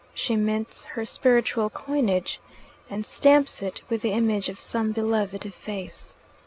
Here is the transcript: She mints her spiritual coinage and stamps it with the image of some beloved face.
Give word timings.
She 0.15 0.35
mints 0.35 0.85
her 0.85 1.05
spiritual 1.05 1.69
coinage 1.69 2.39
and 2.89 3.05
stamps 3.05 3.61
it 3.61 3.81
with 3.87 4.01
the 4.01 4.13
image 4.13 4.49
of 4.49 4.59
some 4.59 4.93
beloved 4.93 5.53
face. 5.53 6.15